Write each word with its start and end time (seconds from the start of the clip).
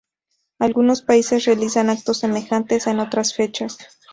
Algunos 0.57 1.03
países 1.03 1.45
realizan 1.45 1.91
actos 1.91 2.17
semejantes 2.17 2.87
en 2.87 3.01
otras 3.01 3.35
fechas. 3.35 3.77